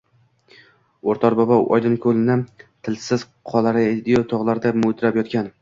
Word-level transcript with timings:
Oʼtar 1.13 1.35
bobo 1.41 1.57
Oydinkoʼlni, 1.77 2.39
tilsiz 2.89 3.29
qoyalaru 3.53 3.87
togʼ 4.33 4.53
ortida 4.59 4.77
mudrab 4.89 5.23
yotgan 5.25 5.49